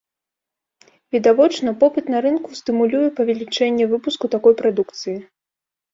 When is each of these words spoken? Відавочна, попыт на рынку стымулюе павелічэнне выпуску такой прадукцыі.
Відавочна, 1.15 1.69
попыт 1.83 2.05
на 2.15 2.19
рынку 2.27 2.49
стымулюе 2.61 3.09
павелічэнне 3.19 3.85
выпуску 3.93 4.25
такой 4.37 4.53
прадукцыі. 4.63 5.17